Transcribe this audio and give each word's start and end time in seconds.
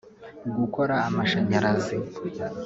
gukora 0.59 0.95
amashanyarazi 1.09 1.95